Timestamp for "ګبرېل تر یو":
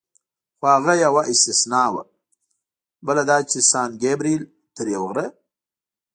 4.03-5.03